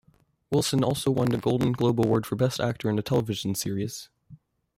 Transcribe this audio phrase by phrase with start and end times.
[0.49, 4.09] Wilson also won a Golden Globe award for Best Actor in a Television Series.